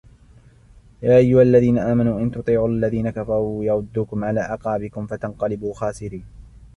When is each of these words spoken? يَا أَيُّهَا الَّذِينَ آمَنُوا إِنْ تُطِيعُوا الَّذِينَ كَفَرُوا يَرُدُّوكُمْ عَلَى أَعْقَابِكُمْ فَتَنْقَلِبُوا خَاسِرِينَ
يَا 1.01 1.17
أَيُّهَا 1.17 1.41
الَّذِينَ 1.41 1.77
آمَنُوا 1.79 2.19
إِنْ 2.19 2.31
تُطِيعُوا 2.31 2.67
الَّذِينَ 2.69 3.09
كَفَرُوا 3.09 3.65
يَرُدُّوكُمْ 3.65 4.23
عَلَى 4.23 4.39
أَعْقَابِكُمْ 4.41 5.07
فَتَنْقَلِبُوا 5.07 5.73
خَاسِرِينَ 5.73 6.23